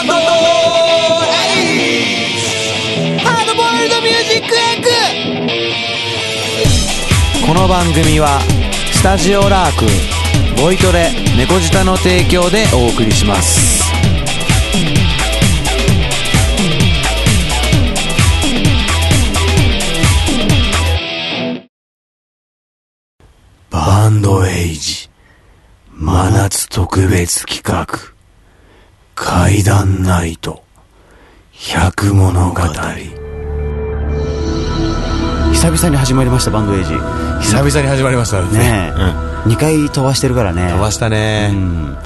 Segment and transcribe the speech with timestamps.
[0.00, 0.12] バンド
[3.22, 4.82] ハードボイルドミュージックエッ
[7.40, 7.46] グ。
[7.46, 8.40] この番組は
[8.92, 9.84] スタジオラーク
[10.58, 13.80] ボイトレ猫舌の提供でお送りします。
[23.68, 25.10] バンドエイジ
[25.92, 27.86] 真夏特別企画。
[29.22, 30.62] 怪談ナイト。
[31.52, 32.62] 百物語。
[35.52, 36.94] 久々に始まりましたバンドエイジ。
[37.42, 38.58] 久々に始まりましたね。
[38.58, 40.70] ねえ、2回飛ばしてるからね。
[40.70, 41.92] 飛ばしたね、うん。
[41.92, 41.98] ね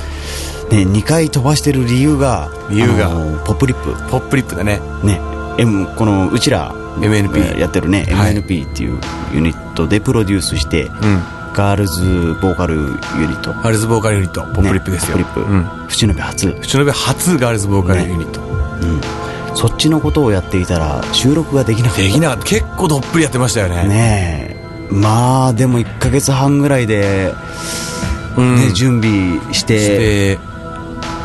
[0.70, 3.10] 2回飛ばしてる理由が理由が。
[3.46, 3.92] ポップリップ。
[4.10, 4.80] ポップリップだね。
[5.04, 5.20] ね。
[5.56, 8.06] M このうちら MNP えーやってるね。
[8.10, 8.34] はい。
[8.34, 8.98] MNP っていう
[9.32, 11.22] ユニットでプロデュースして、うん
[11.54, 13.52] ガールズボーカルユニット。
[13.52, 14.42] ガールズボーカルユニット。
[14.42, 15.86] ポップリップですよ、ねポップリップ、うん。
[15.86, 16.46] 淵野辺初。
[16.60, 18.40] 淵野辺初ガールズボーカルユニット、
[19.56, 22.02] そっちのことをやっていたら収録ができなかった。
[22.02, 22.44] できなかった。
[22.44, 23.88] 結構どっぷりやってましたよね。
[23.88, 24.56] ね
[24.90, 24.92] え。
[24.92, 27.32] まあでも1ヶ月半ぐらいで、
[28.36, 28.56] うん。
[28.56, 30.38] ね準備して。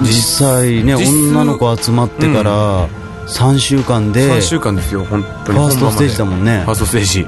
[0.02, 2.88] 実際ね女の子集まってから
[3.28, 5.60] 3週間で、3週間ですよ本当に。
[5.60, 6.62] ファーストステージだもんね。
[6.66, 7.28] ファーストステージ。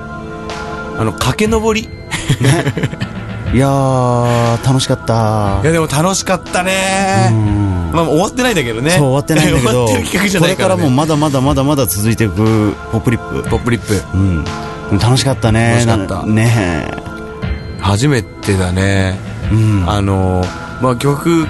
[0.97, 1.89] あの駆け上り
[3.53, 5.59] いやー楽しかった。
[5.61, 7.29] いやでも楽しかったね。
[7.31, 7.91] うん。
[7.93, 8.91] まあ終わってないんだけどね。
[8.91, 13.49] そう終わってないんだけ 終どわってる企画じゃこれからもまだまだまだまだ続いていくポップリップ。
[13.49, 14.01] ポップリップ。
[14.13, 14.45] うん。
[14.99, 15.71] 楽しかったね。
[15.71, 16.15] 楽しかった。
[16.25, 16.87] なね。
[17.81, 19.19] 初めてだね。
[19.51, 19.83] えうん。
[19.89, 20.45] あの
[20.81, 21.45] まあ曲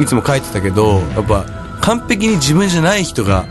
[0.00, 1.44] いつも書いてたけどやっぱ
[1.80, 3.44] 完璧に自分じゃない人が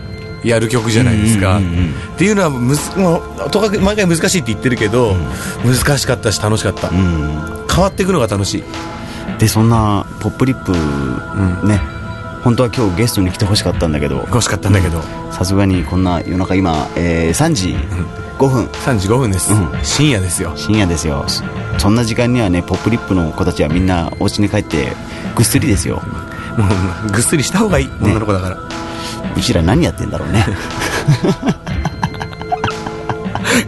[0.44, 1.86] やる曲じゃないですか、うんうんうんうん。
[1.88, 5.16] っていうのはむずもうとかく毎回難しいって言ってるけど、
[5.64, 7.66] 難しかったし楽しかった、うん。
[7.74, 8.64] 変わっていくのが楽しい。
[9.40, 10.72] でそんなポップリップ
[11.68, 11.80] ね。
[12.44, 14.18] 本当は今日ゲストに来てほしかったんだけど。
[14.18, 17.76] 欲しかったんだけど、さすがにこんな夜中今、えー3時
[18.38, 18.66] 5分。
[18.66, 19.72] 3時5分です、うん。
[19.82, 20.54] 深夜ですよ。
[20.56, 21.26] 深夜ですよ。
[21.28, 21.44] そ
[21.86, 24.94] そんな時間にはねポップリップの子たちはみんなお家に帰って
[25.36, 26.02] ぐっすりですよ。
[26.58, 26.66] も
[27.08, 28.58] うぐっすりした方がいい、女の子だから
[29.38, 30.46] うちら何やってんだろうね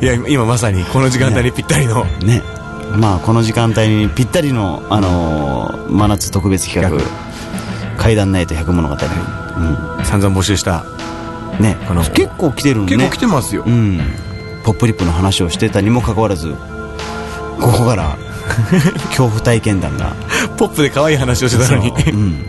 [0.02, 2.42] いや今まさにこの時間帯にぴったりの、ね
[2.98, 6.98] まあこの時間帯にぴったりの、あのー真夏特別企画
[7.98, 10.86] 怪談ナイト100物語、うん散々募集した、
[11.60, 14.00] ねこの結構来てるのね結構来てますよ、うん
[14.64, 16.54] ポップリップの話をしてたにもかかわらず
[17.60, 18.18] ここから
[19.08, 20.14] 恐怖体験談が
[20.58, 22.46] ポップで可愛い話をしてたのにうん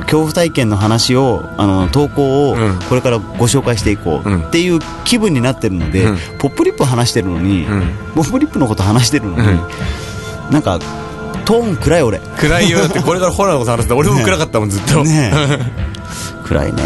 [0.00, 2.78] 恐怖体験の話をあの投稿をうん。
[2.88, 4.42] これからご紹介していこうん。
[4.42, 6.18] うっていう気分になってるので、うん。
[6.38, 7.82] ポップリップ話してるのに、うん。
[8.14, 10.50] ポップリップのこと話してるのに、うん。
[10.50, 10.78] なんか
[11.44, 12.20] トーン暗い俺。
[12.38, 12.78] 暗いよ。
[12.78, 15.32] だってこれからホラーのこと話してた俺も暗かったもんずっと、ね
[16.44, 16.82] 暗いね。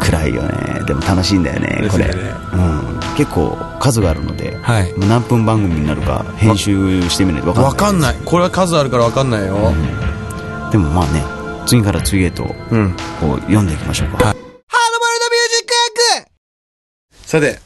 [0.00, 0.82] 暗いよね。
[0.86, 4.94] でも楽しいんだよねこれ、うん、結構数があるので、はい。
[4.98, 8.16] 何分番組になるか編集してみないと分かんない分かんない。
[8.24, 9.72] これは数あるから分かんないよ。
[10.70, 11.35] でもまあね
[11.66, 14.50] 次から次へとうん、こう読んでいきましょうか、ハードボイル
[15.20, 15.64] ドミュージ
[16.22, 16.30] ック
[17.26, 17.60] さて、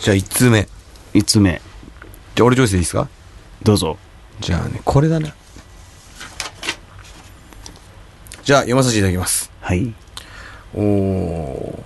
[0.00, 0.66] じゃあ1通目。
[1.12, 1.60] 5つ目。
[2.34, 3.08] じゃあ俺チョイスでいいですか？
[3.62, 3.98] どうぞ。
[4.40, 5.34] じゃあねこれだな
[8.42, 9.50] じゃあ読まさせていただきます。
[9.60, 9.94] はい。
[10.74, 11.82] おー。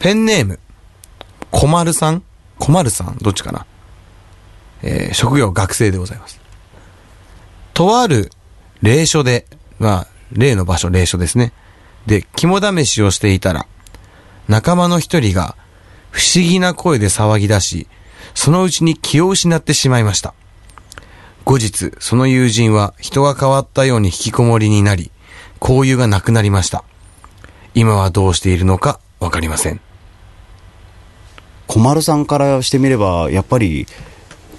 [0.00, 0.58] ペンネーム。
[1.50, 2.22] こまるさん？
[2.58, 3.16] こまるさん？
[3.18, 3.64] どっちかな？
[4.82, 6.40] えー職業学生でございます。
[7.74, 8.30] とある
[8.82, 9.46] 霊所で
[9.78, 11.52] まあ霊の場所霊所ですね
[12.06, 13.66] で肝試しをしていたら
[14.48, 15.56] 仲間の一人が
[16.10, 17.86] 不思議な声で騒ぎ出し
[18.34, 20.34] そのうちに気を失ってしまいました
[21.48, 25.10] 後日、その友人は人が変わったように引きこもりになり、
[25.62, 26.84] 交友がなくなりました。
[27.72, 29.80] 今はどうしているのかわかりません。
[31.66, 33.86] 小丸さんからしてみればやっぱり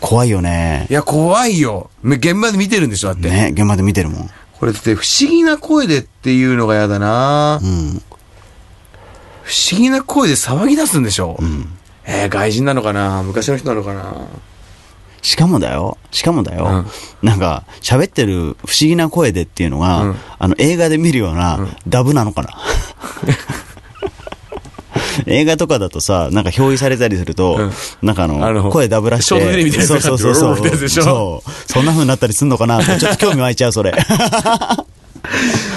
[0.02, 1.92] 怖いよねいや、怖いよ。
[2.02, 3.30] め現場で見てるんでしょだって。
[3.30, 4.30] ね現場で見てるもん
[4.60, 8.02] これだって不思議な声でっていうのが嫌だな、うん。
[9.44, 11.78] 不思議な声で騒ぎ出すんでしょ、ん。
[12.06, 13.24] えー、外人なのかな？
[13.24, 14.28] 昔の人なのかな？
[15.22, 15.98] しかもだよ。
[16.12, 16.86] しかもだよ、
[17.22, 20.16] なんか喋ってる不思議な声でっていうのが、うん。
[20.40, 22.50] あの映画で見るようなダブなのかな、
[25.26, 27.72] 映画とかだとさ、なんか表示されたりすると、うん
[28.02, 29.28] なんかあの、あの声ダブらして。
[29.30, 30.90] ショートテレビみたいなそうそうそうそう。
[30.90, 31.52] そう。
[31.72, 33.94] そんな風になったりすんのかなってちょっと興味湧いちゃう、それ。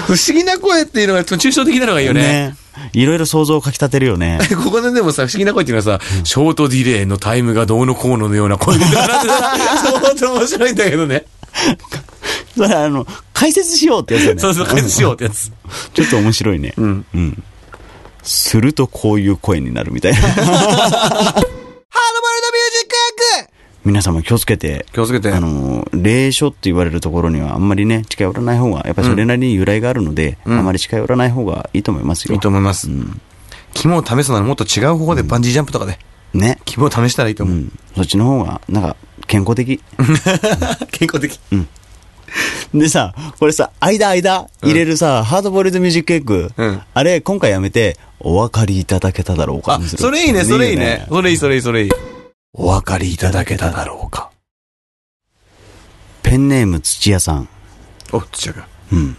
[0.07, 2.21] 不思議な声っていうのが抽象的なのがいいよね。
[2.21, 2.55] ね。
[2.93, 4.39] いろいろ想像をかき立てるよね。
[4.63, 11.25] ここででもさ、不思議な声っていうのはさ、ショートディレイのタイムがどうのこうののような声で、相当面白いんだけどね。
[12.57, 14.41] それあの、解説しようってやつだね。
[14.41, 15.51] そうそう、解説しようってやつ。
[15.93, 16.73] ちょっと面白いね。
[16.77, 17.05] うん。
[17.13, 17.43] うん。
[18.23, 20.19] するとこういう声になるみたいな。
[20.19, 21.41] ハードボイルドミュー
[22.71, 22.95] ジック
[23.41, 23.53] エッグ
[23.85, 25.31] 皆様気をつけて、気をつけて。
[25.31, 32.33] あの、霊書って言われるところにはあんまりね、近寄らない方が、やっぱりそれなりに由来があるので、うんあまり近寄らない方がいいと思いますよ。
[32.33, 33.21] いいと思いますうん。
[33.73, 35.99] 肝を試すならもっと違う方法でバンジージャンプとかで、
[36.33, 36.59] ね。
[36.63, 37.55] 肝を試したらいいと思う。
[37.57, 37.79] うん。
[37.95, 38.95] そっちの方が、なんか、
[39.27, 39.81] 健康的。
[40.91, 41.39] 健康的。
[42.73, 51.15] でさ、これさ、間間入れるさ、ハードボイルドミュージックエッグ、うんあれ、今回やめて、お分かりいただけただろうかそれいいね、それいいねよ。
[51.15, 51.91] それいい、それいい、それいい。
[52.53, 54.29] お分かりいただけただろうか。
[56.21, 57.49] ペンネーム土屋さん。
[58.11, 58.63] お、土屋君。
[58.91, 59.17] うん。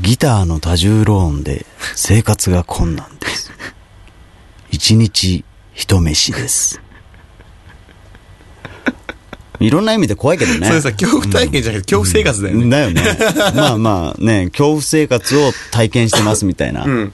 [0.00, 3.52] ギターの多重ローンで生活が困難です。
[4.70, 5.44] 一日
[5.74, 6.80] 一飯です。
[9.62, 10.66] いろんな意味で怖いけどね。
[10.66, 12.70] それさ、恐怖体験じゃなくて恐怖生活だよね。
[12.70, 13.02] だよね。
[13.54, 16.84] まあまあね、恐怖生活を体験してますみたいな。
[16.84, 17.12] うん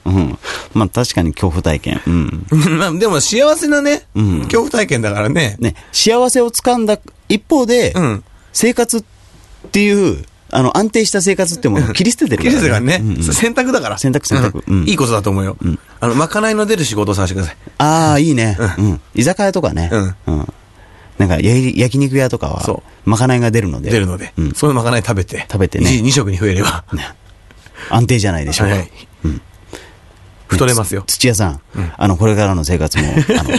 [0.73, 2.01] まあ確かに恐怖体験。
[2.07, 2.45] うん。
[2.77, 5.55] まあでも幸せなね、うん恐怖体験だからね。
[5.59, 8.23] ね、幸せをつかんだ一方で、うん。
[8.53, 9.03] 生活っ
[9.71, 13.97] ていう、あの、安定した生活ってものを切り捨ててるから、季節がね、うんうんそれ選択だから。
[13.97, 15.57] 選択選択いいことだと思うよ。
[15.63, 17.57] んあの、まかないの出る仕事を探してください。
[17.77, 18.57] ああ、いいね。
[18.77, 19.01] うん。
[19.13, 19.89] 居酒屋とかね。
[20.27, 20.53] うん
[21.19, 23.91] なんか、や焼肉屋とかはそ、まかないが出るので。
[23.91, 24.51] 出るので、うん。
[24.53, 25.45] そういうまかない食べて。
[25.51, 26.85] 食べてね1 2食に増えれば。
[27.89, 28.75] 安定じゃないでしょうか。
[28.75, 28.91] はい。
[30.47, 31.03] 太れますよ。
[31.05, 31.61] 土屋さん、
[31.95, 33.03] あの、これからの生活も、
[33.39, 33.49] あの、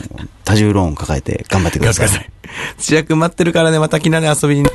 [0.45, 2.09] 多重ローン抱えて頑張ってください。
[2.09, 2.31] さい。
[2.79, 4.69] 土屋くん待ってるからね、またきなり遊びに。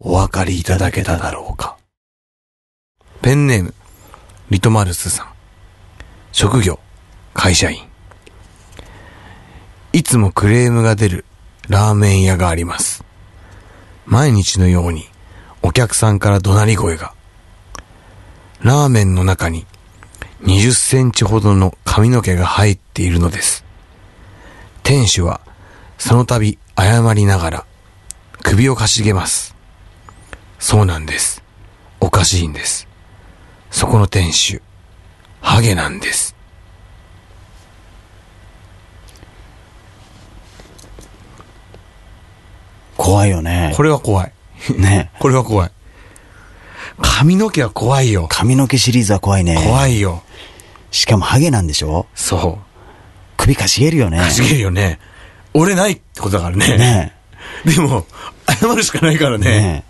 [0.00, 1.76] お分かりいただけただろうか。
[3.22, 3.74] ペンネーム、
[4.50, 5.26] リトマルスさん。
[6.32, 6.80] 職業、
[7.32, 7.84] 会社員。
[9.92, 11.24] いつもクレームが出る
[11.68, 13.04] ラーメン屋があります。
[14.06, 15.06] 毎日のように
[15.62, 17.14] お客さんから怒鳴り声が。
[18.60, 19.66] ラーメンの中に
[20.42, 23.64] 20センチほどの髪の毛が入っているのです。
[24.82, 25.40] 店主は
[25.98, 27.66] その度謝りながら
[28.42, 29.54] 首をかしげます。
[30.58, 31.42] そうなんです。
[32.00, 32.88] おかしいんです。
[33.70, 34.62] そこの店主、
[35.40, 36.31] ハゲなんです。
[43.02, 43.72] 怖いよね。
[43.76, 44.32] これは怖い。
[44.78, 45.10] ね。
[45.18, 45.70] これは怖い。
[47.00, 48.28] 髪の毛は怖いよ。
[48.30, 49.56] 髪の毛シリーズは怖いね。
[49.56, 50.22] 怖いよ。
[50.92, 52.06] しかもハゲなんでしょ？
[52.14, 52.60] そ
[53.36, 54.18] 首かしげるよね。
[54.18, 54.20] う。
[54.20, 55.00] かしげるよね。
[55.52, 56.78] 俺ないってことだからね。
[56.78, 57.16] ね
[57.64, 58.06] でも、
[58.46, 59.38] 謝るしかないからえ。
[59.38, 59.44] ね。
[59.44, 59.84] ね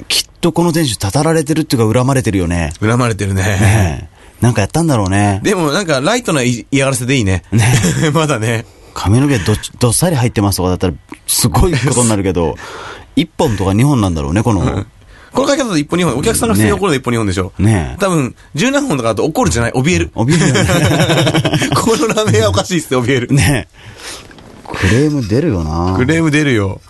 [0.00, 0.04] え。
[0.08, 2.74] きっとこの店主、たたられてるっていうか恨まれてるよね。
[2.80, 3.42] 恨まれてるね。
[3.42, 4.16] ねえ。
[4.42, 5.40] なんかやったんだろうね。
[5.42, 7.44] でもなんかライトない嫌がらせでいいね。
[8.12, 8.66] まだね。
[8.96, 10.94] 髪の毛どどっさり入ってますとかだったら、
[11.26, 12.56] すごいことになるけど、
[13.16, 14.86] 1本とか2本なんだろうね、この。
[15.32, 17.52] この書き方で一本二本、お客さんが普通に怒るの一本二本でしょ。
[17.58, 20.10] ねえ多分、十何本とかだと怒るじゃない、怯える。
[20.14, 21.68] 怯えるよね。
[21.76, 23.28] ここのラーメン屋おかしいっすって怯える。
[23.34, 24.66] ねえ。
[24.66, 25.94] クレーム出るよな。
[25.94, 26.80] クレーム出るよ。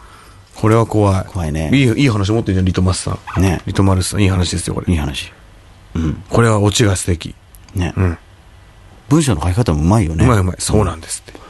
[0.54, 1.24] これは怖い。
[1.26, 3.42] 怖いねいい、いい話持ってるじゃん、リトマスさん。
[3.42, 4.92] ねリトマルスさん、いい話ですよ、これ。
[4.92, 5.32] いい話。
[5.96, 6.22] うん。
[6.28, 7.34] これはオチが素敵。
[7.74, 8.18] ね、うん。
[9.08, 10.24] 文章の書き方もうまいよね。
[10.24, 10.56] うまいうまい。
[10.60, 11.45] そうなんですって。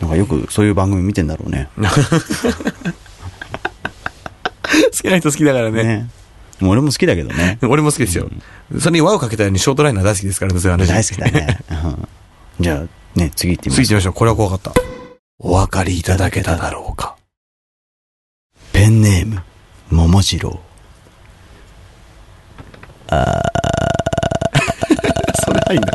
[0.00, 1.68] なんかよくそういう番組見てんだろうね。
[1.78, 1.84] 好
[4.90, 5.82] きな人好きだからね。
[5.82, 6.10] ね。
[6.62, 7.58] 俺も好きだけどね。
[7.68, 8.28] 俺も好きですよ。
[8.78, 10.88] それに輪をかけたようにショートライナー大好きですからね、そういう話。
[10.88, 11.58] 大好きだね。
[11.70, 12.08] うん
[12.60, 13.82] じゃあ、ね、次行ってみます。
[13.82, 14.12] 次行ってみましょう。
[14.14, 14.72] これは怖かった。
[15.38, 17.14] お分かりいただけただろうか。
[18.72, 19.40] ペンネーム、
[19.90, 20.58] 桃次郎。
[23.08, 23.14] そ
[25.52, 25.92] れはいいんだ。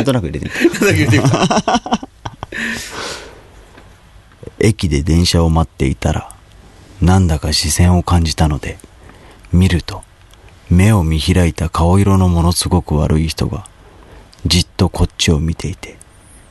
[0.00, 0.86] なんとなく入れてみた。
[0.86, 2.08] だけ言ってみた。
[4.58, 6.34] 駅で電車を待っていたら、
[7.00, 8.78] なんだか視線を感じたので、
[9.52, 10.02] 見ると、
[10.68, 13.66] 目を見開いた顔色のものすごく悪い人が、
[14.46, 15.96] じっとこっちを見ていて、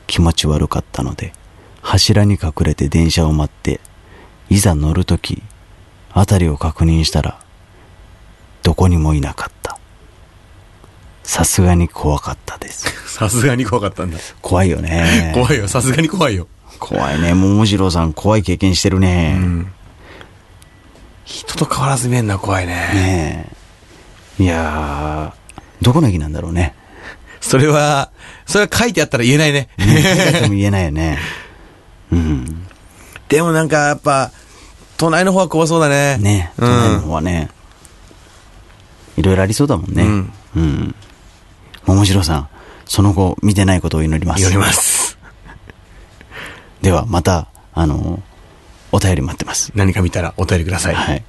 [0.07, 1.33] 気持ち悪かったので、
[1.81, 3.79] 柱に隠れて電車を待って、
[4.49, 5.43] いざ乗るとき、
[6.11, 7.39] あたりを確認したら、
[8.63, 9.58] どこにもいなかった。
[11.29, 12.87] さすがに怖かったです。
[13.05, 14.17] さすがに怖かったんだ。
[14.41, 15.31] 怖いよね。
[15.35, 15.67] 怖いよ。
[15.67, 16.47] さすがに怖いよ。
[16.79, 17.35] 怖いね。
[17.35, 19.35] 桃次郎さん、怖い経験してるね。
[19.37, 19.71] うん。
[21.25, 22.73] 人と変わらず見えんのは怖いね。
[22.73, 23.47] ね
[24.39, 24.43] え。
[24.43, 26.73] いやー、どこの駅なんだろうね。
[27.41, 28.09] それは、
[28.47, 29.69] それは書いてあったら言えないね。
[29.77, 30.47] ねえ。
[30.47, 31.19] も言えないよね。
[32.11, 32.65] うん。
[33.27, 34.31] でもなんかやっぱ、
[34.97, 36.17] 都内の方は怖そうだね。
[36.17, 36.99] ね都内のん。
[37.01, 37.49] 方はね、
[39.15, 40.01] いろいろありそうだもんね。
[40.01, 40.33] うん。
[40.55, 40.95] うん。
[41.89, 42.49] 桃次郎さん、
[42.85, 44.41] その後、見てないことを祈ります。
[44.43, 45.17] 祈ります。
[46.83, 48.21] では、また、あの、
[48.91, 49.71] お便り待ってます。
[49.73, 50.95] 何か見たらお便りください。
[50.95, 51.23] はい。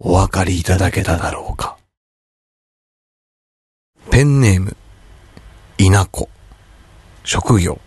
[0.00, 1.76] お分かりいただけただろうか。
[4.10, 4.76] ペンネーム、
[5.78, 6.28] 稲子。
[7.22, 7.80] 職業、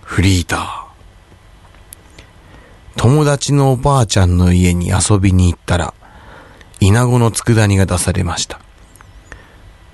[0.00, 0.84] フリーター。
[2.96, 5.92] 友達のおばあちゃんの家に遊びに行ったら、
[6.80, 8.60] 稲子の佃煮が出されました。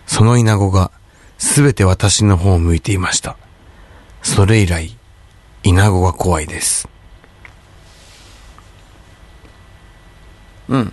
[0.07, 0.93] その稲子が
[1.41, 3.37] すべて私の方を向いていました。
[4.23, 4.97] それ以来、
[5.65, 6.87] 稲子が怖いです。
[10.69, 10.93] うん。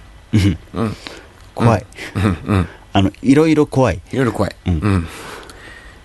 [1.54, 1.86] 怖い。
[2.16, 2.68] うん、うん。
[2.94, 4.01] あの、いろいろ怖い。
[4.12, 4.56] いろいろ怖い。
[4.66, 5.08] うんうん。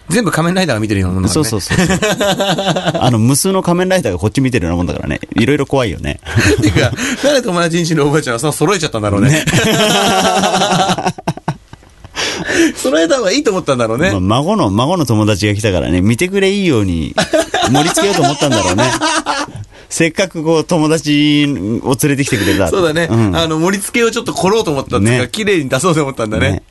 [0.09, 1.35] 全部仮面ライダーが見てるようなものだね。
[1.35, 1.99] そうそうそうそう。
[3.01, 5.21] あの、無数の仮面ライダーがこっち見てるようなもんだからね。
[5.37, 6.21] いろいろ怖いよね。
[6.61, 6.91] てか、
[7.23, 9.45] 誰友達んちのおばあちゃんはその揃えちゃったんだろうね。
[12.77, 14.11] 揃えた方がいいと思ったんだろうね。
[14.11, 17.15] まあ、孫の、孫の友達が来たからね、見てくれいいように
[17.71, 18.85] 盛り付けようと思ったんだろうね。
[19.89, 21.45] せっかくこう、友達
[21.83, 22.69] を連れてきてくれた。
[22.69, 26.53] そうだね、んあの、盛り付けをちょっと凝ろうと思ったんですが、ね綺麗に出そうと思ったんだね。
[26.53, 26.63] ね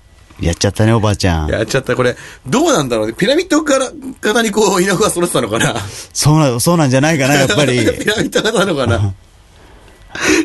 [0.42, 1.50] やっちゃったね、おばあちゃん。
[1.50, 1.96] やっちゃった。
[1.96, 3.14] これ、どうなんだろうね。
[3.14, 5.76] ピラミッドから、型にこう、稲子が揃ってたのかな。
[6.14, 7.78] そうな、そうなんじゃないかな、やっぱり。
[8.00, 9.14] ピラミッド型なのかな。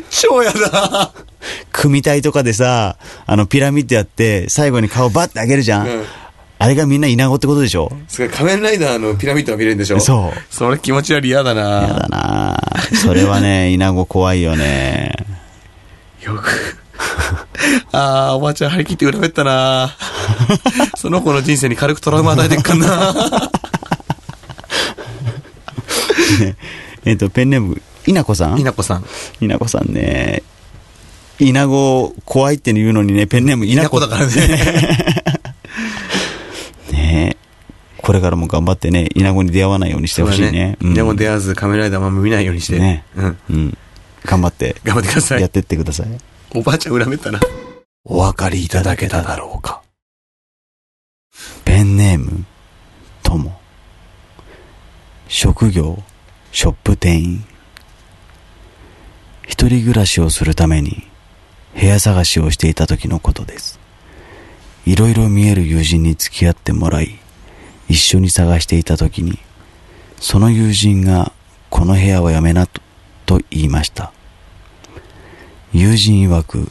[0.09, 1.11] 超やだ。
[1.71, 5.87] 組体とかでさ、あの、ピラミッドやって、最後に顔バッて上げるじゃん。
[5.87, 6.03] うん
[6.59, 7.91] あれがみんな稲子ってことでしょ？
[8.07, 9.99] すごい、仮面ライダーのピラミッドが見れるんでしょ？
[9.99, 10.39] そう。
[10.49, 12.59] それ気持ち悪い嫌だなやだな
[12.99, 15.13] それはね、稲子怖いよね。
[16.23, 16.49] よく。
[17.91, 19.95] ああ、おばあちゃん張り切って裏べったな
[20.97, 23.13] その子の人生に軽くトラウマ与えてっかんな
[27.05, 28.59] えっと、ペンネーム、稲子さん？
[28.59, 29.05] 稲子さん。
[29.39, 30.43] 稲子さんね、
[31.39, 34.33] 稲子怖いって言うのにね、ペンネーム稲子だからね。
[36.91, 37.37] ね
[37.97, 40.77] これからも頑張ってね、稲子に出会わないようにしてほしいね。
[40.81, 42.79] うんでも出会わず仮面ライダーも見ないようにして。
[42.79, 43.37] ねうん。
[43.49, 43.77] うん。
[44.23, 45.41] 頑張って、頑張ってください。
[45.41, 46.07] やってってください。
[46.55, 47.39] おばあちゃん裏べったな。
[48.03, 49.81] お分かりいただけただろうか。
[51.65, 52.45] ペンネーム、
[53.21, 53.59] とも。
[55.27, 56.01] 職業、
[56.51, 57.45] ショップ店員。
[59.47, 61.07] 一人暮らしをするために、
[61.73, 63.79] 部屋探しをしていた時のことです。
[64.85, 67.17] いろいろ見える友人に付き合ってもらい、
[67.87, 69.39] 一緒に探していた時に、
[70.19, 71.31] その友人が、
[71.69, 72.81] この部屋はやめなと、
[73.25, 74.11] と言いました。
[75.73, 76.69] 友人曰く、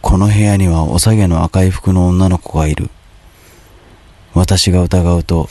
[0.00, 2.90] この部屋にはおさげの赤い服の女の子がいる。
[4.34, 5.48] 私が疑うと、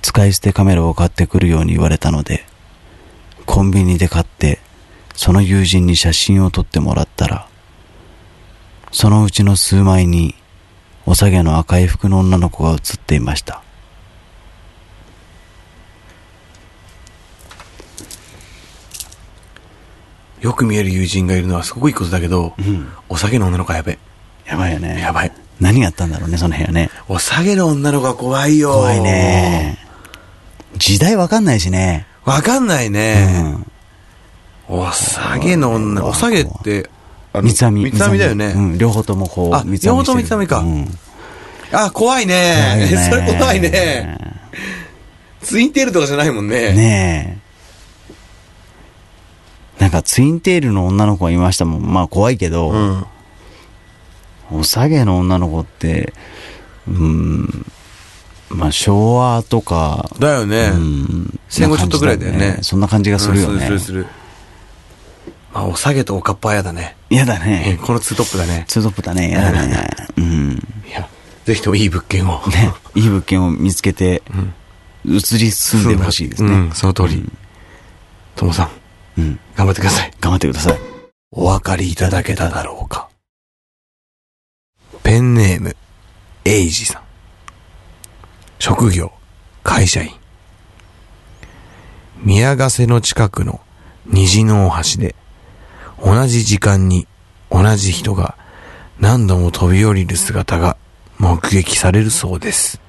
[0.00, 2.44] 使い捨てカメラを買ってくるように言われたので、
[3.46, 4.60] コンビニで買って、
[5.14, 7.46] その友人に写真を撮ってもらったら、
[8.90, 10.34] そのうちの数枚に、
[11.06, 13.62] おさげの赤い服の女の子が写っていました。
[20.40, 22.92] よく見える友人がいるのはすごくいいことだけど、ん。
[23.08, 23.98] お下げの女の子はやべ。
[24.44, 25.00] やばいよね。
[25.00, 25.32] やばい。
[25.60, 26.90] 何があったんだろうね、その部屋ね。
[27.08, 28.72] お下げの女の子は怖いよ。
[28.72, 29.78] 怖いね。
[30.76, 32.06] 時代わかんないしね。
[32.24, 33.56] わかんないね。
[34.68, 36.88] お下げの女、お下げって、
[37.34, 37.84] 三つ編み。
[37.84, 38.46] 三つ編みだよね。
[38.56, 40.98] うん、両方ともこう、あ三つ編みしてる両方とも三つ編みかうん。
[41.72, 42.88] あ、怖い怖いね。
[43.10, 44.18] それ怖いね。
[45.42, 46.72] ツインテールとかじゃないもんね。
[46.72, 47.42] ねえ。
[49.80, 51.92] なんかツインテールの女の子がいましたもん。
[51.92, 53.06] まあ怖いけど、うん。
[54.52, 56.12] お下げの女の子って、
[56.86, 57.66] うん、
[58.50, 60.70] まあ昭和とか、だよね。
[60.74, 63.54] うん、戦後ちょっとぐらいだよねそんな感じがするよね。
[63.54, 64.21] うんするするする。
[65.52, 66.96] まあ、お下げとおかっぱはやだね。
[67.10, 67.78] 嫌だえね。
[67.82, 68.64] このツートップだね。
[68.68, 69.28] ツートップだね。
[69.28, 69.86] 嫌だね。
[70.16, 70.52] うん。
[70.88, 71.08] いや、
[71.44, 72.40] ぜひともいい物件を。
[72.48, 74.22] ね、いい物件を見つけて、
[75.04, 76.52] 移り住んでほしいですね。
[76.52, 77.30] うん、その通り。
[78.34, 79.40] ともさん、うん。
[79.54, 80.12] 頑張ってください。
[80.20, 80.78] 頑張ってください。
[81.32, 83.08] お分かりいただけただろうか。
[85.02, 85.76] ペンネーム、
[86.44, 87.02] エイジさん。
[88.58, 89.12] 職業、
[89.62, 90.12] 会社員。
[92.22, 93.60] 宮ヶ瀬の近くの
[94.06, 95.16] 虹の大橋で、
[96.02, 97.06] 同じ時間に
[97.50, 98.36] 同じ人が
[98.98, 100.76] 何度も飛び降りる姿が
[101.18, 102.80] 目撃されるそうです。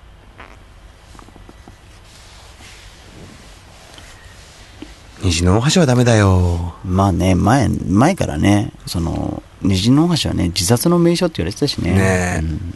[5.21, 6.73] 虹の大橋はダメだよ。
[6.83, 11.91] まあね、前、前からね、その、虹の大橋はね、自殺の名所って言われてたしね。
[11.93, 11.99] ね
[12.37, 12.73] えうん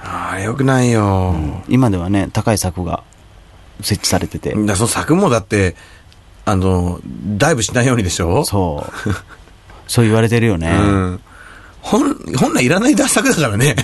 [0.00, 1.34] ああ、よくないよ。
[1.68, 3.02] 今ではね、高い柵が
[3.80, 4.54] 設置されてて。
[4.54, 5.74] だその柵もだって、
[6.44, 7.00] あの、
[7.36, 8.44] ダイブしないようにでしょ？
[8.44, 9.10] そう。
[9.88, 10.70] そう言われてるよね。
[10.70, 11.20] うん。
[11.80, 13.74] 本、本来いらない柵だからね。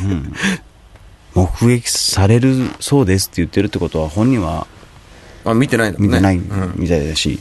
[1.35, 4.67] 目撃されるそうですって言ってるってことは、本人は
[5.45, 6.17] あ、見てないんだもんね。
[6.17, 6.75] 見てないうん。
[6.77, 7.39] みたいだし、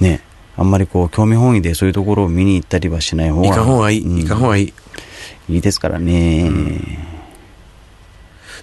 [0.00, 0.20] ね。
[0.56, 3.46] あんまりこう、興味本位でそういうところを見に行ったりはしない方が。
[3.46, 4.00] いかん方がいい。
[4.02, 4.74] うんいかがいい。
[5.48, 6.50] いいですからね。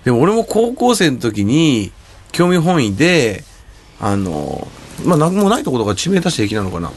[0.04, 1.92] でも俺も高校生の時に、
[2.32, 3.44] 興味本位で、
[4.00, 4.68] あの、
[5.04, 6.92] まあ、なんもないところが地名出して平気なのかな。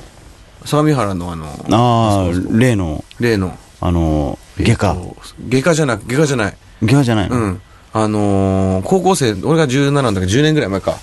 [0.67, 3.57] 相模原のあの、ああ、例の、例の。
[3.81, 4.97] あの、外科。
[4.97, 5.17] えっと
[5.49, 6.57] 外科じゃなく、外科じゃない。
[6.83, 7.63] 外科じゃないの、うん。
[7.95, 10.27] あのー高校生、俺が17なんだけ？
[10.27, 10.97] ど、10年ぐらい前か。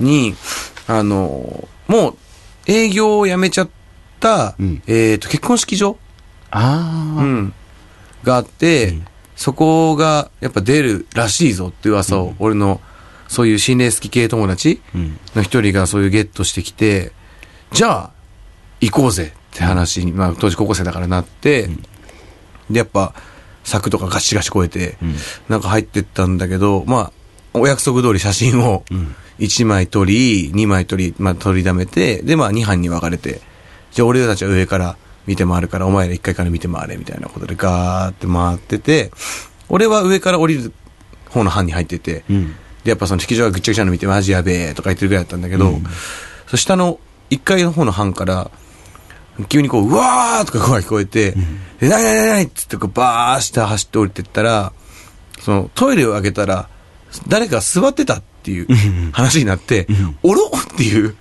[0.00, 0.34] に、
[0.86, 2.16] あのーもう、
[2.66, 3.68] 営業を辞めちゃっ
[4.20, 5.96] た、うんえっ、と、結婚式場
[6.50, 7.52] ああ、うん。
[8.22, 8.94] があって、
[9.36, 12.80] そこが、やっぱ出るらしいぞっていう噂を、俺の、
[13.28, 15.18] そういう心霊好き系友達うん。
[15.34, 17.12] の一人がそういうゲットしてきて、
[17.72, 18.10] じゃあ、
[18.80, 21.68] 行こうぜって話に、まあ当時高校生だからなって、
[22.70, 23.14] で、やっぱ、
[23.64, 25.14] 柵とかガシガシ越えて、ん。
[25.48, 27.12] なんか入ってったんだけど、まあ、
[27.52, 29.14] お約束通り写真をん。
[29.38, 33.40] 1枚撮り、2枚撮り、まあ撮りだめて、で、まあ2班に分かれて、
[33.92, 34.96] じゃあ俺たちは上から
[35.26, 39.10] 見て回るから、お前ら1階から見て回れ、みたいなことでガーって回ってて、
[39.68, 40.72] 俺は上から降りる
[41.30, 42.54] 方の班に入ってて、うん。
[42.84, 45.78] で、やっぱその式場がぐっちゃぐちゃの見て、マジやべえとか言ってるぐらいだったんだけど、
[46.46, 46.98] そ下の
[47.30, 48.50] 1階の方の班から、
[49.48, 51.34] 急にこう、うわーとか声が聞こえて、
[51.80, 54.72] で、なになになにっつってこう、バーして走って降りてったら、
[55.40, 56.68] そのトイレを開けたら、
[57.28, 58.66] 誰か座ってたっていう
[59.12, 59.86] 話になって、
[60.22, 61.16] おろっていう、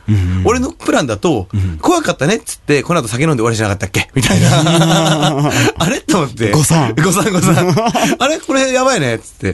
[0.45, 1.47] 俺のプランだと、
[1.81, 4.09] 怖かったねっつって、この後酒飲んで終わりじゃなかったっけ？
[4.13, 5.51] みたいな。
[5.77, 5.99] あれ？
[6.01, 6.51] と思って。
[6.51, 6.93] 誤算。
[6.95, 7.55] 誤算誤算。
[8.19, 8.39] あれ？
[8.39, 9.53] これやばいねっつっ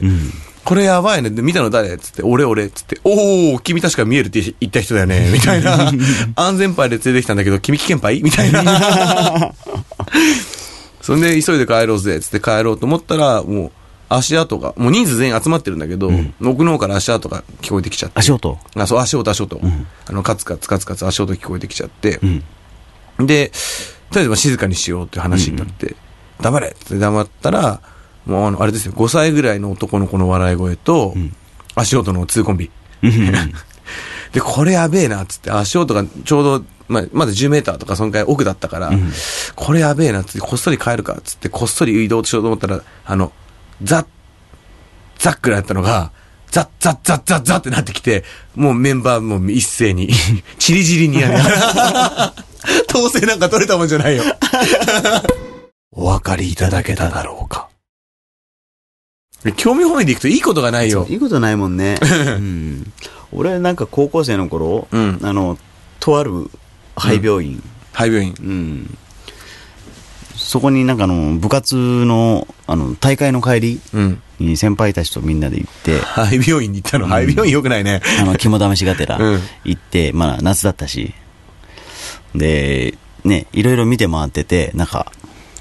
[0.66, 1.30] これやばいね。
[1.30, 5.30] で見たの誰っつって、俺俺っつって、おー、君確か見えるって言った人だよね。
[5.32, 5.92] みたいな。
[6.34, 8.20] 安全牌で連れてきたんだけど、君危険牌？
[8.20, 9.52] みたいな。
[11.00, 13.72] そんで、急いで帰ろうぜ、つって帰ろうと思ったら、もう、
[14.08, 16.10] 足跡が、もう人数全員集まってるんだけど、
[16.42, 18.18] 奥の方から足跡が聞こえてきちゃって。
[18.18, 18.58] 足音？
[18.74, 19.60] あ、そう、足音、足音。
[20.08, 22.18] あの、カツカツカツカツ足音聞こえてきちゃって。
[23.18, 23.26] うん。
[23.26, 23.52] で、
[24.10, 25.94] とりあえずまあ静かにしようって話になって、
[26.40, 27.80] 黙れって黙ったら、
[28.26, 31.14] もうあの、あれですよ、5歳ぐらいの男の子の笑い声と、
[31.74, 32.70] 足音の2コンビ。
[34.32, 38.90] で、これやべえな、っつって、足音がちょうど、まあ、まだ10メーターとかそんくらい奥だったから、
[39.54, 43.32] これやべえな、っつって、こっそり帰るか、っつって、こっそり移動しようと思ったら、あの、
[43.82, 44.06] ザッ、
[45.18, 46.10] ザッくらいだったのが、
[46.50, 50.10] ザッザッザッザッザッってなってきて、もうメンバーも一斉に、
[50.58, 51.38] チリチリにやる。
[52.92, 54.24] 統制なんか取れたもんじゃないよ。
[55.92, 57.68] お分かりいただけただろうか。
[59.52, 61.06] 興味本位でいくといいことがないよ。
[61.08, 61.98] いいことないもんね。
[62.02, 62.92] うん。
[63.32, 65.58] 俺なんか高校生の頃、うんあの、
[66.00, 66.50] とある
[66.96, 68.34] 廃病院、廃病院。
[68.38, 68.98] うん。
[70.36, 74.22] そこになんかあの、部活の、あの、大会の帰りうん。
[74.38, 77.06] に先輩たちとみんなで行って、廃病院に行ったの？
[77.06, 78.02] 廃病院よくないね。
[78.20, 81.14] あの、肝試しがてらうん行って、まあ夏だったし、
[82.34, 85.10] で、ね、いろいろ見て回ってて、なんか、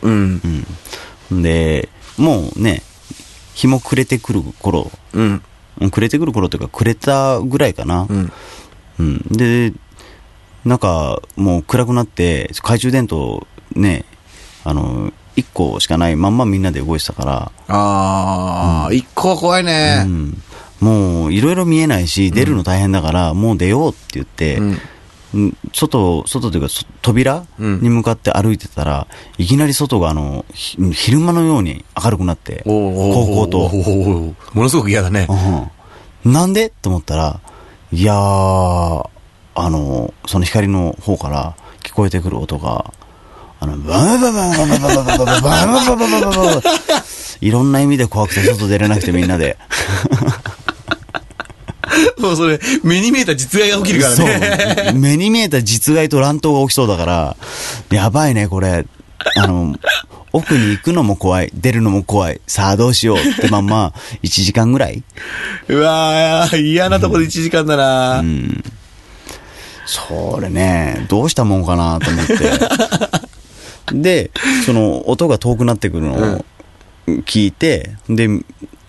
[0.02, 0.66] うん。
[1.32, 1.42] うん。
[1.42, 2.84] で、もうね、
[3.56, 5.42] 日も暮れてくる頃、うん。
[5.82, 8.08] うん暮れてくる頃というか、暮れたぐらいかな。
[8.10, 8.32] うん。
[9.00, 9.18] うん。
[9.30, 9.74] で、
[10.64, 14.06] なんか、もう暗くなって、懐中電灯ね、
[14.64, 20.10] あの、1個しかないまんまみんなで動いてたから、あー、一個は怖いねう。
[20.10, 20.42] ん。
[20.80, 24.80] もう、いろいろ見えないし、出るの大変だから、もう出ようって言って、うん。
[25.36, 29.06] うん外、外というか、そ扉うんに向かって歩いてたら、
[29.38, 33.70] いきなり外があの、ひ昼間のように明るくなって、高校と
[34.54, 35.28] ものすごく嫌だね。
[36.24, 36.32] うん。
[36.32, 36.72] なんで？
[36.82, 37.40] と思ったら、
[37.92, 39.10] いやー、
[39.56, 42.94] あの、その光の方から聞こえてくる音が、
[43.60, 46.62] あの、バンバンバンバンバンバンバンバンバンバンバンバンバンバンバンバン
[47.42, 49.58] いろんな意味で怖くて外出れなくてみんなで。
[52.20, 54.86] もうそれ、目に見えた実害が起きるからね。
[54.90, 55.00] そう。
[55.00, 57.36] 目に見えた実害と乱闘が起きそうだから、
[57.92, 58.86] やばいね、これ。
[59.38, 59.76] あの、
[60.34, 65.02] 奥に行くのも怖い、出るのも怖い、さあどうしようってまんま、 1時間ぐらい？
[65.70, 68.64] うわー、嫌なとこで1時間だな、うん。
[69.86, 72.36] それね、どうしたもんかなと思って。
[73.94, 74.32] で、
[74.66, 76.46] その音が遠くなってくるのを
[77.08, 78.28] 聞いて、で、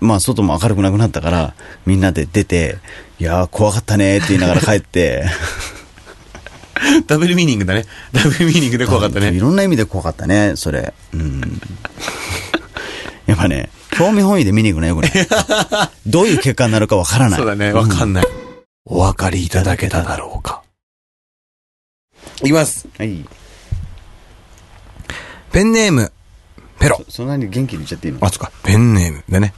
[0.00, 1.54] まあ外も明るくなくなったから、
[1.86, 2.78] みんなで出て、
[3.18, 5.24] いやー怖かったねって言いながら帰って、
[7.06, 7.86] ダブルミーニングだね。
[8.12, 9.38] ダブルミーニングで怖かったいね。
[9.40, 10.92] ろんな意味で怖かったね、それ。
[11.14, 11.60] うん。
[13.26, 15.12] やっぱね、興味本位で見に行くのよくない。
[16.06, 17.38] どういう結果になるかわからない。
[17.38, 18.24] そうだね、わかんない。
[18.84, 20.62] お分かりいただけただろうか。
[22.42, 22.86] いきます。
[22.98, 23.24] はい。
[25.52, 26.12] ペンネーム、
[26.78, 27.02] ペロ。
[27.08, 28.18] そんなに元気に言っちゃっていいの？
[28.24, 29.54] あ、そっか、ペンネームだね。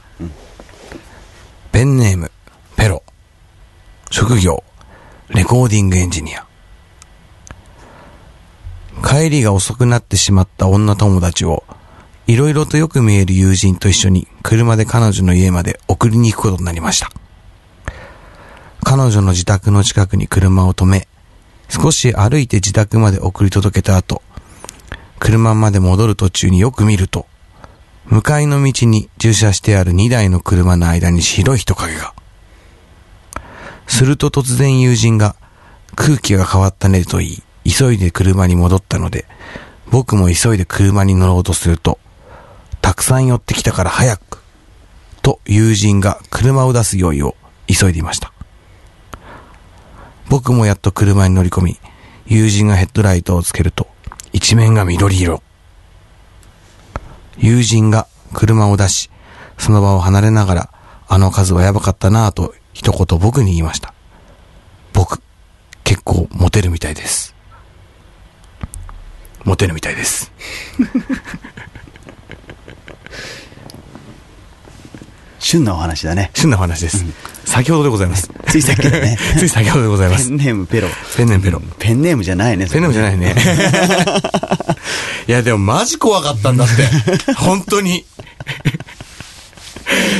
[1.79, 2.29] ペンネーム、
[2.75, 3.03] ペロ。
[4.11, 4.65] 職業、
[5.29, 6.45] レコーディングエンジニア。
[9.01, 11.63] 帰りが遅くなってしまった女友達を、
[12.27, 17.09] いろいろとよく見える友人と一緒に車で彼女の家まで送りに行くことになりました。
[18.83, 21.07] 彼女の自宅の近くに車を止め、
[21.69, 24.21] 少し歩いて自宅まで送り届けた後、
[25.17, 27.25] 車まで戻る途中によく見ると、
[28.09, 32.15] 向かいの道に駐車してある2台の車の間に白い人影が。
[33.85, 35.35] すると突然友人が
[35.95, 39.25] 空気が変わったねと言い、急いで車に戻ったので、
[39.91, 41.99] 僕も急いで車に乗ろうとすると、
[42.81, 44.39] たくさん寄ってきたから早く、
[45.21, 47.35] と友人が車を出す用意を
[47.67, 48.33] 急いでいました。
[50.29, 51.79] 僕もやっと車に乗り込み、
[52.25, 53.87] 友人がヘッドライトをつけると、
[54.33, 55.43] 一面が緑色。
[57.39, 59.09] 友人が車を出し、
[59.57, 60.69] その場を離れながら、
[61.07, 63.93] あの数はやばかったなぁと一言僕に言いました。
[64.93, 65.21] 僕、
[65.83, 67.33] 結構モテるみたいです。
[69.45, 70.31] モテるみたいです。
[75.49, 76.29] 旬なお話だね。
[76.35, 77.03] 旬なお話です。
[77.43, 78.29] 先ほどでございます。
[78.49, 80.37] ついさっきだね つい先ほどでございますペン。
[80.37, 80.87] ネームペロ。
[81.17, 81.61] ペンネームペロ。
[81.79, 82.67] ペンネームじゃないね。
[82.67, 83.33] ペンネームじゃないね。
[85.27, 87.33] いや、でもマジ怖かったんだって。
[87.33, 88.05] 本当に。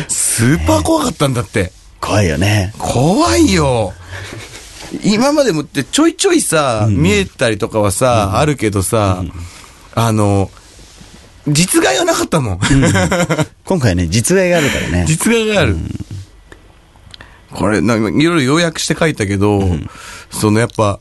[0.07, 1.73] スーパー怖かったんだって。
[2.01, 2.73] 怖いよね。
[2.79, 3.93] 怖いよ。
[5.03, 9.23] 今までもってちょいちょいさ、見えたりとかはさ、あるけどさ、
[9.93, 10.49] あの、
[11.51, 12.59] 実害はなかったもん。
[13.65, 15.05] 今回ね、実害があるからね。
[15.07, 15.77] 実害がある。
[17.51, 19.61] これ、なんかいろいろ要約して書いたけど、
[20.29, 20.99] そのやっぱ、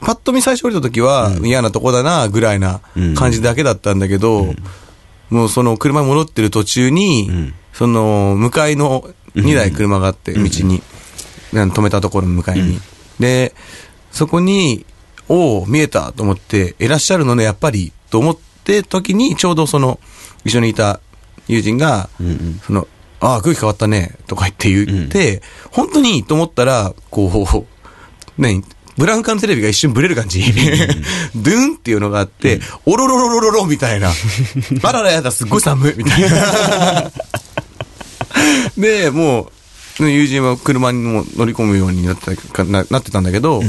[0.00, 2.80] パッと見最初降りた時は嫌なとこだな、ぐらいな
[3.16, 4.54] 感じだけだったんだけど、
[5.30, 7.54] もうその車に戻ってる途中に、ん。
[7.72, 10.82] その向かいの2台車があって、道に、
[11.52, 12.80] 止めたところの向かいに。
[13.18, 13.54] で、
[14.10, 14.84] そこに、
[15.28, 19.98] おお、見えたと思って、いらっしゃるのね、やっぱり、と思って時に、ちょうどその、
[20.44, 21.00] 一緒にいた
[21.48, 22.60] 友人が、うんうん。
[22.64, 22.88] その、
[23.20, 28.64] ああ、空気変わったね、とか言って言って、本当にと思ったら、こう、何
[28.98, 30.42] ブラウン管のテレビが一瞬ブレる感じ、
[31.34, 34.12] ドゥンっていうのがあって、おろろろろろろみたいな。
[34.82, 37.12] あららやだ、すっごい寒い、みたいな。
[38.76, 39.50] で、も
[40.00, 43.62] う、友人は車にも乗り込むようになってたかななってたんだけど、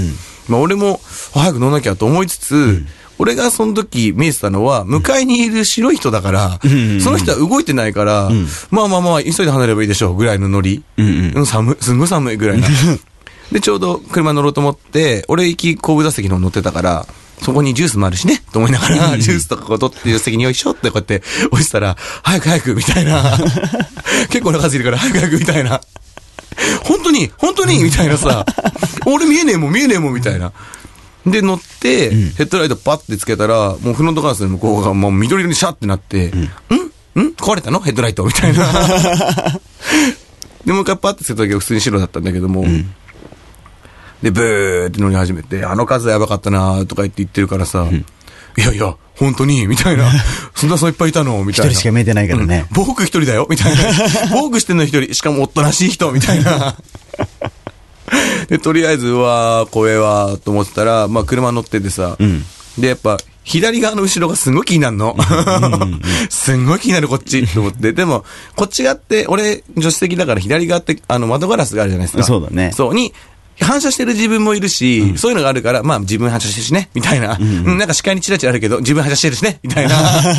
[0.48, 1.02] まあ俺も
[1.34, 2.86] 早く乗んなきゃと思いつつ、
[3.20, 6.60] 俺がその時見えてたのは、向かいにいる白い人だから、
[7.02, 8.30] その人は動いてないから、
[8.72, 10.84] まあまあまあ、急いで離れればいいでしょう、ぐらいのノリ。
[10.98, 12.68] うんうん寒い、すんごい寒いぐらいな。
[13.52, 17.06] で、ちょうど車乗ろうと思って、俺行き後部座席の方乗ってたから、
[17.42, 23.38] そこにジュースもあるしね、と思いながら、ジュースとかこう取って席によいしょってこうやって押したら、早く早く、みたいな。
[24.30, 25.82] 結構な数いるから、早く早く、みたいな。
[26.84, 28.46] 本当に本当にみたいなさ、
[29.06, 30.52] 俺見えねえもん、見えねえもん、みたいな。
[31.26, 36.30] で、乗って、ヘッドライトパッてつけたら、もうフロントガラスの向こうがもう緑色にシャッてなって、ん？
[36.42, 36.50] ん？
[37.38, 37.80] 壊れたの？
[37.80, 38.66] ヘッドライトみたいな。
[40.66, 42.66] で、もう一回パッてつけた時は普通に白だったんだけども、
[44.22, 47.88] で、ブーって乗り始めて、あの数やばかったなとか言って言ってるからさ、
[48.58, 49.68] いやいや、本当に？
[49.68, 50.10] みたいな。
[50.56, 51.44] そんなそういっぱいいたの？
[51.44, 51.72] みたいな。
[51.72, 52.66] 一人しか見えてないからね。
[52.70, 52.76] うん。
[52.86, 53.48] 僕一人だよ？
[53.50, 53.84] みたいな。
[54.32, 56.12] 僕してんの一人、しかもおとなしい人？
[56.12, 56.76] みたいな。
[58.50, 62.44] で、とりあえず、うわー、怖えわーと思ってたら、まあ車乗っててさ、ん
[62.78, 65.18] で、やっぱ、左側の後ろがすんごい気になるの。
[66.30, 67.92] すんごい気になるこっちと思って。
[67.92, 68.24] でも、
[68.56, 72.24] こっち側って、俺、助手席だから左側って、あの、窓ガラスがあるじゃないですか。
[72.24, 73.14] そうだねそう、に、
[73.60, 77.38] 反射してる自分もいるし、そういうのがあるから、まあ自分反射してるしね、みたいな。
[77.40, 79.96] うんなんか視界にチラチラあるけど、自分反射してるしね、みたいな。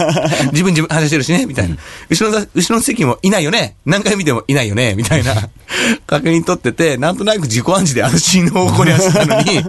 [0.52, 1.76] 自分自分反射してるしね、みたいな。
[2.08, 3.76] 後ろの、後ろの席もいないよね。
[3.86, 5.48] 何回見てもいないよね、みたいな。
[6.06, 9.64] 確認取ってて、なんとなく自己暗示であのシーンの方向に走ったのに、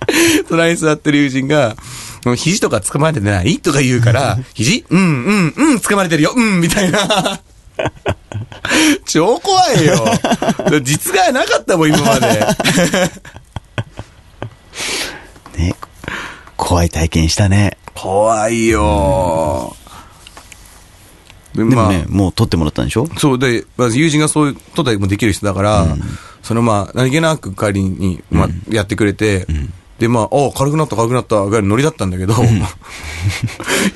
[0.48, 1.76] 隣に座ってる友人が、
[2.36, 4.84] 肘とか掴まれてないとか言うから、肘？
[4.90, 7.40] うん、うん、うん、掴まれてるよ、うん、みたいな。
[9.06, 10.04] 超怖いよ。
[10.82, 12.28] 実害なかったもん、今まで。
[15.58, 15.74] ね。
[16.56, 17.76] 怖い体験したね。
[17.94, 19.74] 怖いよ。
[21.54, 23.08] で、もね、もう撮ってもらったんでしょ？
[23.18, 25.86] そうで、まず友人がそういう、撮ったりもできる人だから、
[26.42, 29.46] そのまあ、何気なく帰りに、まあ、やってくれて、
[30.00, 32.34] で、まあ、お軽くなった、軽くなった、ぐらいのノリだったんだけど、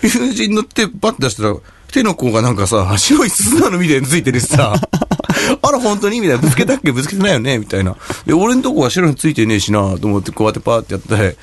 [0.03, 1.57] 友人の手バッて出したら、
[1.91, 4.75] 手の甲がなんかさ、白い鈴なのみたいについてるしさ、
[5.63, 6.21] あら、本当に？
[6.21, 6.43] みたいな。
[6.43, 6.93] ぶつけたっけ？
[6.93, 7.59] ぶつけてないよね？
[7.59, 7.97] みたいな。
[8.27, 11.37] で、俺のとこは白についてねえしなと思って、こうやってパーってやって、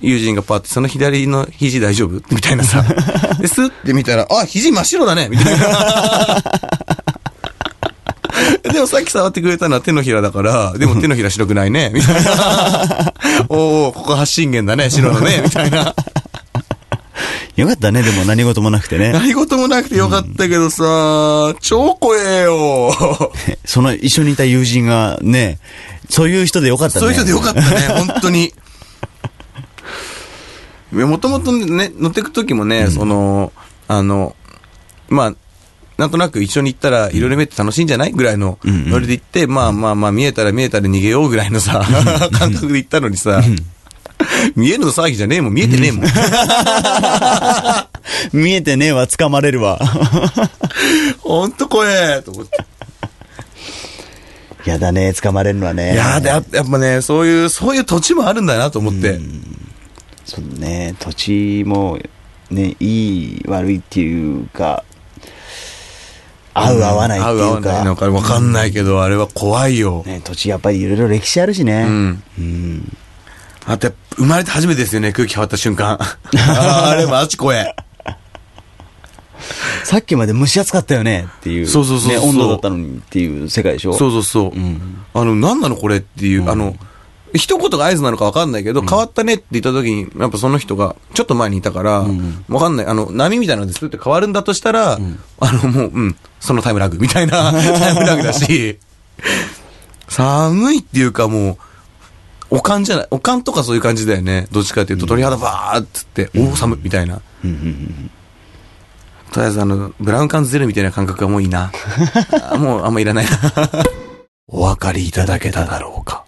[0.00, 2.20] 友人がパーって、その左の肘大丈夫？
[2.34, 2.82] みたいなさ。
[3.40, 6.42] で、スッて見たら、あ、肘真っ白だねみたいな。
[8.72, 13.14] でもさっき触ってくれたのは手のひらだから、でも手のひら白くないねみたいな。
[13.48, 15.94] おおここ発信源だね、白のねみたいな。
[17.56, 19.12] よかったね、でも何事もなくてね。
[19.12, 22.92] 何事もなくてよかったけどさ、超怖えよ。
[23.64, 25.58] その一緒にいた友人がね、
[26.08, 27.00] そういう人でよかったね。
[27.00, 28.52] そういう人でよかったね、本当に。
[30.92, 33.52] もともとね、乗ってく時もね、その、
[33.88, 34.34] あの、
[35.08, 35.34] まあ、
[35.98, 38.12] なんとなく一緒に行ったら、いろいろ見えて楽しいんじゃない？
[38.12, 41.82] ぐらいのうんうんノリで行って、まあまあまあ、見えたら見えたら逃げようぐらいのさ、
[42.38, 43.42] 感覚で行ったのにさ、
[44.54, 46.04] 見えるの騒ぎじゃねえもん、見えてねえもん。
[48.32, 49.78] 見えてねえわ、掴まれるわ。
[51.20, 52.58] ほんと怖えと思って。
[54.64, 55.94] やだね、掴まれるのはね。
[55.94, 59.18] いやーでややっぱね、そういう、そういう土地もあるんだなと思って。
[60.24, 61.98] そうね、土地も、
[62.50, 64.84] ね、いい、悪いっていうか、
[66.60, 70.02] 合う合わないっていう合う合わないのか、かわかんないけど、あれは怖いよ。
[70.06, 71.84] ね、土地やっぱりいろいろ歴史あるしね。
[71.88, 72.22] うん。
[72.38, 72.96] うん。
[73.66, 75.98] あと生まれて初めてですよね、空気変わった瞬間。
[76.00, 77.74] あ ーあれマジ怖え。
[79.84, 81.66] さっきまで蒸し暑かったよねっていう。
[81.66, 84.50] そうそうそうね、温度だったのにっていう世界でしょそうそうそう。
[84.50, 86.76] うんあの、何なのこれっていう、あの、
[87.34, 92.86] 一言が合図なのか分かんないけど、変わったねって言った時に、やっぱその人が、ちょっと前にいたから、ん分かんない。
[92.86, 94.98] あの、波みたいなのですって変わるんだとしたら、
[95.40, 98.78] あの、もう、うん、そのタイムラグみたいな タイムラグだし、
[100.08, 101.52] 寒いっていうかも
[102.50, 104.46] う、おかんじゃない、おかんとかそういう感じだよね。
[104.50, 107.20] どっちかっていうと、鳥肌バーっつって、おお、寒いみたいな。
[109.32, 111.70] とりあえずあの、ブラウン管ゼルみたいな感覚はもういいな。
[112.50, 113.30] あもうあんまいらないな。
[114.46, 116.24] お分かりいただけただろうか。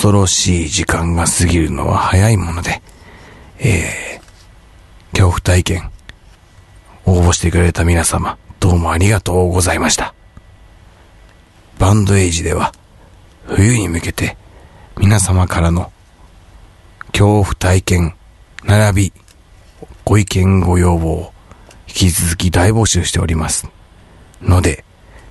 [0.00, 2.80] 恐ろしい時間が過ぎるのは早いもので、
[3.58, 5.90] えー、恐怖体験、
[7.04, 10.14] 応募してくれた皆様、どうもありがとうございました。
[11.78, 12.72] バンドエイジでは、
[13.44, 14.38] 冬に向けて、
[14.96, 15.92] 皆様からの
[17.08, 18.14] 恐怖体験、
[18.64, 19.12] 並び、
[20.06, 21.30] ご意見ご要望、
[21.88, 23.68] 引き続き大募集しております。
[24.40, 24.82] ので、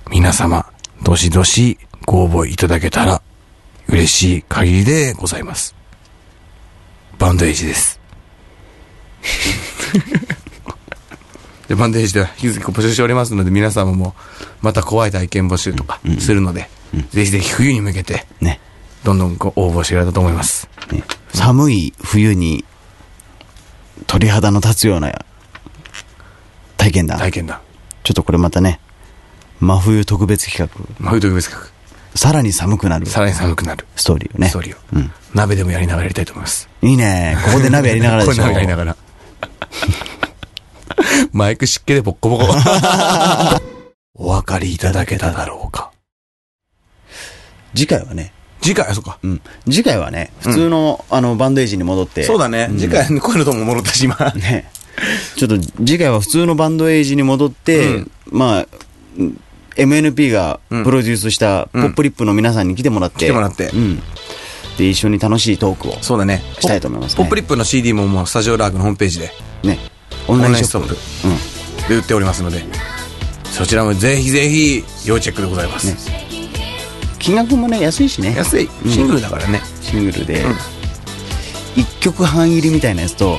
[0.08, 0.64] 皆様、
[1.02, 3.20] どしどしご応募いただけたら、
[3.90, 5.74] 嬉しい限りでございます。
[7.18, 7.98] バンドエイジです。
[11.68, 14.14] でバンドエイジでは引き続き募集しておりますので、皆様も
[14.62, 16.70] また怖い体験募集とかするので、
[17.10, 18.60] ぜひぜひ冬に向けて、ね
[19.02, 20.68] どんどんご応募してくれたと思います。
[20.92, 21.02] ね
[21.34, 22.64] 寒い冬に
[24.06, 25.12] 鳥肌の立つような
[26.76, 27.18] 体験談。
[27.18, 27.60] 体験談。
[28.04, 28.80] ちょっとこれまたね、
[29.58, 31.70] 真冬特別企画、真冬特別企
[32.14, 33.10] さらに寒くなる画。
[33.10, 33.86] さらに寒くなる。
[33.96, 34.48] ストーリーをね。
[34.48, 34.78] ストーリーを。
[34.94, 35.12] うん。
[35.34, 36.68] 鍋でもやりながらやりたいと思います。
[36.82, 37.36] いいね。
[37.44, 38.42] ここで鍋やりながらでしょ。
[38.42, 38.96] これ鍋やりながら。
[41.32, 42.44] マイク湿気でボッコボコ。
[44.14, 45.90] お分かりいただけただろうか。
[47.74, 49.18] 次回はね、次回、あそうか。
[49.22, 49.40] うん。
[49.64, 52.24] 次回はね、普通の、あの、バンドエイジに戻って。
[52.24, 52.68] そうだね。
[52.76, 54.16] 次回、こういうのとも戻ったし、今。
[54.36, 54.70] ね。
[55.36, 58.66] ちょっと次回は普通のバンドエイジに戻って、うんまあ、
[59.18, 59.40] うん
[59.76, 63.18] MNP がうんプロデュースしたポップリップの皆さんに来てもらって。
[63.18, 64.02] 来てもらってうん。
[64.78, 65.92] で、一緒に楽しいトークを。
[66.00, 66.42] そうだね。
[66.58, 69.30] したいと思いますねポップリップの CD ももうスタジオラークのホームページで、
[69.62, 69.78] ね。
[70.28, 70.88] オオンンラインショップ。
[70.88, 72.62] ラインストップで売っておりますので、
[73.44, 75.88] そちらもぜひぜひ要チェックでございます。
[76.08, 76.30] ね
[77.18, 78.34] 金額もね、安いしね。
[78.34, 78.68] 安い。
[78.86, 79.60] シングルだからね。
[79.82, 80.42] シングルで、
[81.76, 83.38] 一曲半入りみたいなやつと、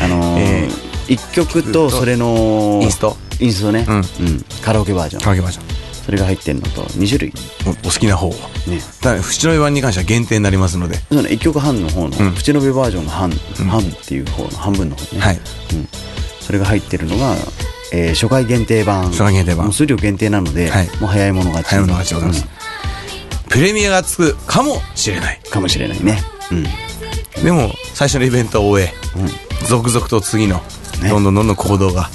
[0.00, 4.04] あのー え一曲とそれのインストインストね、うん。
[4.62, 5.22] カラオケバージョン。
[5.22, 5.62] カラオケバージョ
[6.04, 7.30] それが入ってるのと2種類。
[7.30, 7.32] ン。
[7.66, 8.30] おお好きな方を。
[8.30, 8.80] ね。
[9.00, 10.96] ただ、淵の上版に関しては限定になりますので。
[11.08, 12.34] その1曲半の方の、うん。
[12.34, 15.36] プチノベバージョンの半、半っていう方の半分の方ね、はい。
[15.36, 15.88] うん、
[16.40, 17.34] それが入ってるのが、
[17.92, 19.04] えー初回限定版。
[19.10, 19.66] 初回限定版。
[19.66, 20.86] もう数量限定なので、はい。
[21.00, 21.68] もう早い者勝ち。
[21.68, 22.46] 早い者勝ちでございます。
[23.48, 25.38] プレミアがつくかもしれない。
[25.38, 26.20] うんかもしれないね。
[26.50, 27.44] うん。
[27.44, 28.92] でも、最初のイベントを終え、
[29.68, 30.60] 続々と次の、
[31.00, 31.08] ね。
[31.08, 32.10] どんどんどんどん行動が、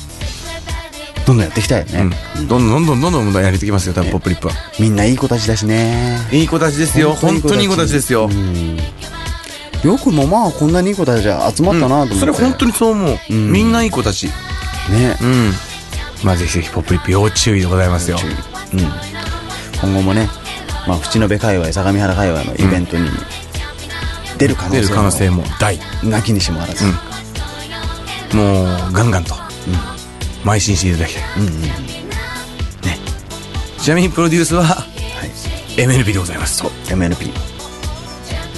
[1.30, 2.48] どんどんやっていきたいよね、うん。
[2.48, 4.54] どんどんどんどんどんどんやりてきますよ、多分、ポップリップは。
[4.80, 6.18] みんないい子たちだしね。
[6.32, 7.14] いい子たちですよ。
[7.14, 8.12] 本当にいい子たちです。
[8.12, 8.26] よ。
[8.26, 8.78] うん。
[9.84, 13.34] よくもまあこんなにいい子たちが集まったなと思って、それ本当にそう思う。
[13.34, 13.52] ん。
[13.52, 14.26] みんないい子たち。
[14.26, 14.34] ね。
[15.22, 15.54] うん。
[16.24, 18.18] まあ、ぜひぜひ、ポップリップ要注意でございますよ。
[18.74, 18.80] うん、
[19.82, 20.28] 今後もね、
[20.88, 23.08] まあ、淵野辺界隈相模原界隈のイベントに
[24.40, 24.82] 出る可能性も。
[24.82, 25.80] 出る可能性も大。
[26.04, 26.86] なきにしもあらず、
[28.34, 28.40] うん。
[28.40, 29.36] もう、ガンガンと、
[30.44, 31.24] 邁進していただきたい。
[31.38, 31.60] うんうんうん
[33.80, 34.90] ちなみにプロデュースは、はい
[35.82, 36.58] MNP でございます。
[36.58, 37.32] そう MNP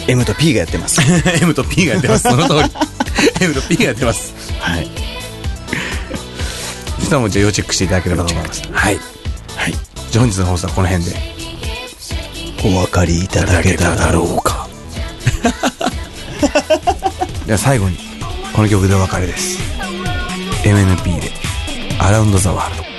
[0.08, 1.00] M と P がやってます
[1.44, 2.30] M と P がやってます。
[2.30, 2.60] その通り。
[3.42, 4.34] M と P がやってます。
[4.60, 4.88] はい
[6.96, 8.64] そしたらもうじゃあ要チェックしていただければと思います。
[8.74, 8.98] はい。
[9.56, 9.74] はい
[10.12, 11.12] じゃあ本日の放送はこの辺で。
[12.64, 14.68] お分かりいただけただろううか。
[17.46, 17.98] では最後に、
[18.54, 19.58] この曲でお別れです。
[20.64, 21.32] MNP で、
[22.04, 22.91] アラウンドザワールド。